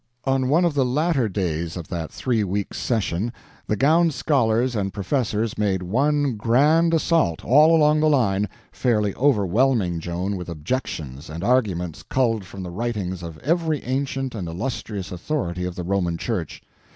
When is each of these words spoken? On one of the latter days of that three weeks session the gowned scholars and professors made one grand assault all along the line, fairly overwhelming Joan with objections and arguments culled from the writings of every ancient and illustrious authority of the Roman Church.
On 0.25 0.49
one 0.49 0.65
of 0.65 0.73
the 0.73 0.83
latter 0.83 1.29
days 1.29 1.77
of 1.77 1.87
that 1.89 2.09
three 2.11 2.43
weeks 2.43 2.79
session 2.79 3.31
the 3.67 3.75
gowned 3.75 4.15
scholars 4.15 4.75
and 4.75 4.91
professors 4.91 5.59
made 5.59 5.83
one 5.83 6.37
grand 6.37 6.91
assault 6.95 7.45
all 7.45 7.75
along 7.75 7.99
the 7.99 8.09
line, 8.09 8.49
fairly 8.71 9.13
overwhelming 9.13 9.99
Joan 9.99 10.37
with 10.37 10.49
objections 10.49 11.29
and 11.29 11.43
arguments 11.43 12.01
culled 12.01 12.45
from 12.45 12.63
the 12.63 12.71
writings 12.71 13.21
of 13.21 13.37
every 13.43 13.83
ancient 13.83 14.33
and 14.33 14.47
illustrious 14.47 15.11
authority 15.11 15.65
of 15.65 15.75
the 15.75 15.83
Roman 15.83 16.17
Church. 16.17 16.63